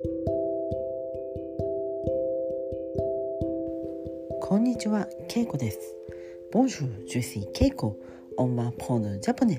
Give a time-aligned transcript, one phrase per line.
[0.00, 0.06] こ
[4.56, 5.96] んにちは、ケイコです。
[6.52, 7.96] Bonjour, je suis Keiko.
[8.36, 9.58] On va prendre japonais.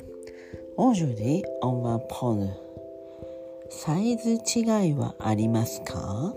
[0.77, 2.53] Aujourd'hui, on va prendre
[3.69, 6.33] サイズ違いはありますか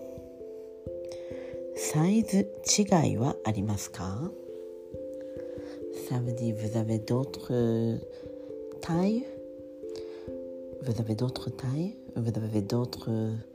[1.77, 4.33] サイズ違いはありますか
[6.09, 8.01] Ça veut dire vous avez d'autres
[8.81, 9.25] tailles
[10.83, 13.52] Vous avez d'autres tailles Vous avez d'autres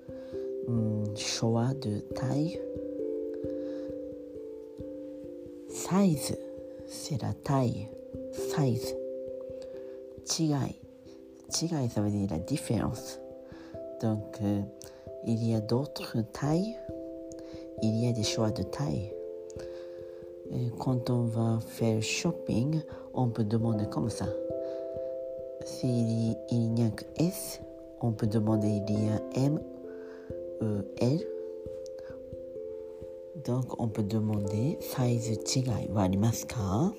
[1.15, 2.59] Choix de taille.
[5.69, 6.37] Size,
[6.85, 7.87] c'est la taille.
[8.33, 8.95] Size.
[10.25, 10.75] Chigai.
[11.49, 13.19] Chigai, ça veut dire la différence.
[14.01, 14.61] Donc, euh,
[15.25, 16.75] il y a d'autres tailles.
[17.81, 19.13] Il y a des choix de taille.
[20.79, 22.81] Quand on va faire shopping,
[23.13, 24.25] on peut demander comme ça.
[25.65, 27.61] S'il n'y a que S,
[28.01, 29.59] on peut demander il y a M
[31.00, 31.26] L.
[33.44, 36.92] Donc, on peut demander サイズ違いはありますか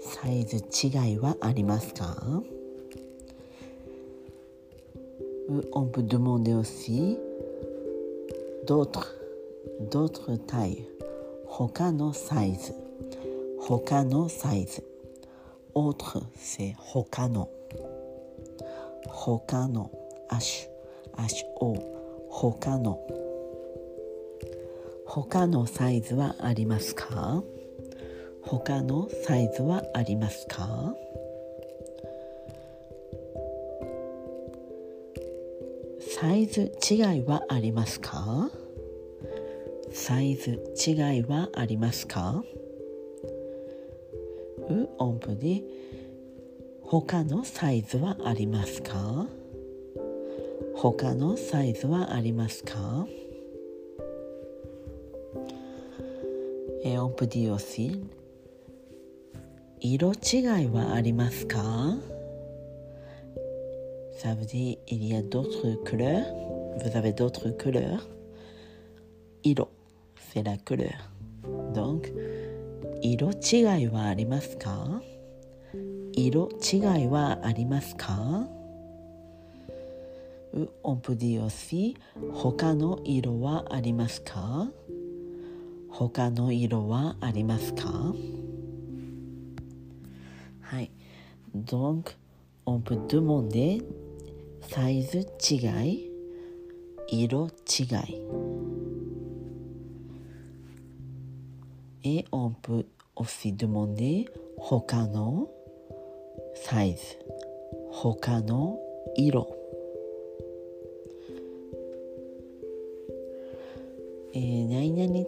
[0.00, 2.42] サイズ違いはありますか
[5.72, 7.18] On peut demander aussi
[8.66, 9.14] d'autres
[9.90, 10.86] d'autres tailles
[11.46, 12.72] 他のサイズ
[13.58, 14.84] 他のサイズ
[15.74, 17.48] autre c'est 他の
[19.08, 19.90] 他の
[20.30, 20.68] H
[21.16, 21.93] H O
[22.37, 22.99] 他の。
[25.05, 27.41] 他のサイズはありますか？
[28.41, 30.93] 他のサイズはありますか？
[36.01, 38.49] サイズ違いはありますか？
[39.93, 42.43] サイズ違いはありますか？
[44.69, 45.63] う音符で
[46.83, 49.25] 他のサイズはありますか？
[50.77, 53.07] 他のサイズはありますか
[56.83, 58.03] Et on peut dire aussi
[59.79, 61.59] 色違いはありますか
[64.17, 66.25] Ça veut dire il y a d'autres couleurs.
[66.83, 68.07] Vous avez d'autres couleurs.
[69.43, 69.69] 色
[70.33, 71.09] c'est la couleur.
[71.73, 72.11] Donc
[73.01, 75.01] 色違いはありますか
[76.13, 78.54] 色違いはありますか
[80.83, 81.97] On peut dire aussi
[82.33, 84.69] 他の色はありますか
[85.89, 88.13] 他の色はありますか
[90.61, 90.91] はい
[91.53, 92.15] Donc
[92.65, 93.83] on peut demander
[94.61, 95.55] サイズ違
[95.87, 96.09] い
[97.09, 98.21] 色違い
[102.03, 102.85] Et on peut
[103.15, 104.25] aussi demander
[104.57, 105.49] 他の
[106.55, 107.01] サイズ
[107.91, 108.79] 他の
[109.15, 109.64] 色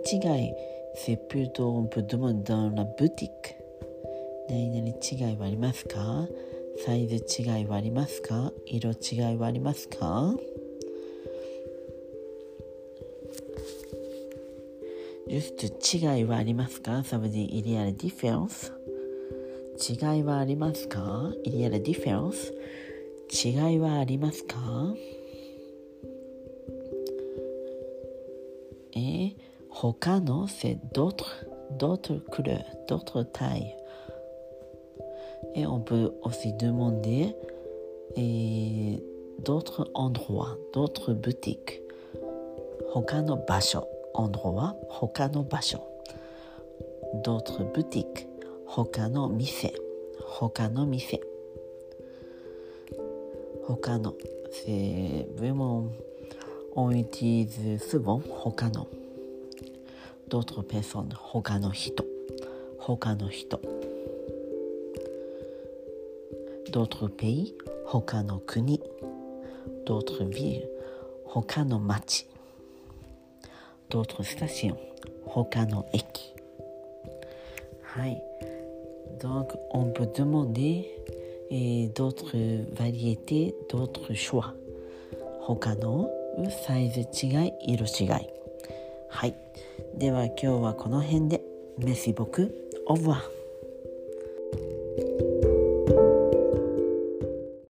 [0.10, 0.54] 違い、
[0.96, 3.50] セプルトン・プドマン・ダン・ラ・ブティック。
[4.50, 6.26] 何々違いはありますか？
[6.86, 8.54] サイズ違いはありますか？
[8.66, 10.34] 色違いはありますか？
[15.28, 17.04] ジュスト違いはありますか？
[17.04, 18.72] サブディ・イリアル・ディフェンス。
[19.78, 21.34] 違いはありますか？
[21.44, 22.54] イリアル・ディフェンス。
[23.46, 24.56] 違いはありますか？
[28.96, 29.36] え？
[29.80, 31.46] 他の c'est d'autres
[31.78, 33.76] d'autres couleurs d'autres tailles
[35.54, 37.36] et on peut aussi demander
[38.16, 39.04] et
[39.46, 41.84] d'autres endroits d'autres boutiques
[42.92, 45.80] 他の場所 endroit 他の場所
[47.24, 48.28] d'autres boutiques
[48.66, 49.76] 他の店
[50.18, 51.22] 他の店
[53.68, 54.16] 他の
[54.50, 55.84] c'est vraiment
[56.76, 58.88] on utilise souvent 他の
[60.30, 62.06] d'autres personnes 他の人
[62.80, 63.60] 他の人
[66.72, 67.54] d'autres pays
[67.86, 68.82] 他の国
[69.86, 70.68] d'autres villes
[71.26, 72.28] 他の町
[73.90, 74.76] d'autres stations
[75.26, 76.34] 他の駅
[77.82, 78.22] はい
[79.20, 80.86] donc on peut demander
[81.50, 82.36] et d'autres
[82.76, 84.54] variétés d'autres choix
[85.42, 86.10] 他の
[86.68, 88.30] サイズ違い色違い
[89.10, 89.36] はい。
[89.96, 91.42] では今日はこの辺で。
[91.78, 92.52] メシ僕
[92.88, 93.22] オブワ